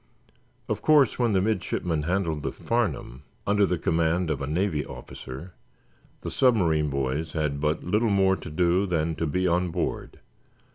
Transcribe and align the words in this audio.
Of 0.67 0.81
course, 0.81 1.19
when 1.19 1.33
the 1.33 1.43
midshipmen 1.43 2.01
handled 2.01 2.41
the 2.41 2.51
"Farnum," 2.51 3.21
under 3.45 3.77
command 3.77 4.31
of 4.31 4.41
a 4.41 4.47
Navy 4.47 4.83
officer, 4.83 5.53
the 6.21 6.31
submarine 6.31 6.89
boys 6.89 7.33
had 7.33 7.59
but 7.61 7.83
little 7.83 8.09
more 8.09 8.35
to 8.35 8.49
do 8.49 8.87
than 8.87 9.13
to 9.17 9.27
be 9.27 9.47
on 9.47 9.69
board. 9.69 10.19